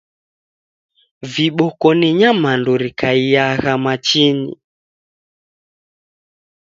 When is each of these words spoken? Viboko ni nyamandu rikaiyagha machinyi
Viboko 1.33 1.87
ni 1.99 2.09
nyamandu 2.19 2.71
rikaiyagha 2.81 3.73
machinyi 3.85 4.53